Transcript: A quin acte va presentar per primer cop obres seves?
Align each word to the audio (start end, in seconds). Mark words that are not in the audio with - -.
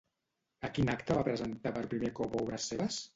A 0.69 0.69
quin 0.77 0.87
acte 0.93 1.17
va 1.17 1.25
presentar 1.27 1.73
per 1.75 1.83
primer 1.93 2.09
cop 2.21 2.39
obres 2.41 2.67
seves? 2.73 2.99